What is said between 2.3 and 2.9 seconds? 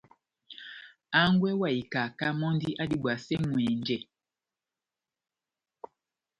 mɔ́ndi